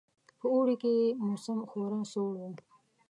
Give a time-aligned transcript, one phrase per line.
[0.39, 2.49] په اوړي کې یې موسم خورا سوړ وو.